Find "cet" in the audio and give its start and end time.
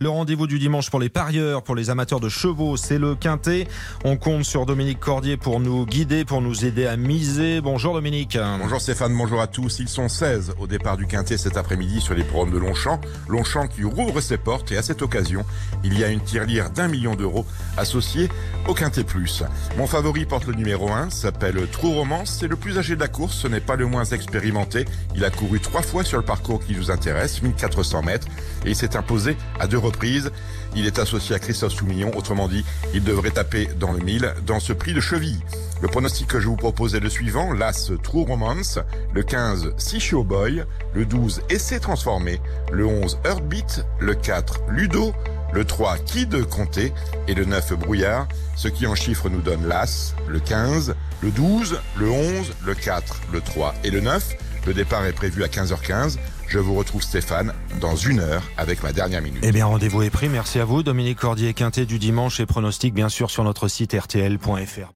11.36-11.56